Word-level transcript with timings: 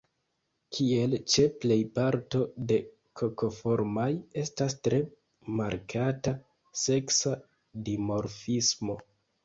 Kiel 0.77 1.11
ĉe 1.33 1.45
plej 1.65 1.77
parto 1.99 2.41
de 2.71 2.79
Kokoformaj, 3.21 4.09
estas 4.47 4.79
tre 4.89 5.03
markata 5.63 6.37
seksa 6.89 7.39
dimorfismo. 7.89 9.03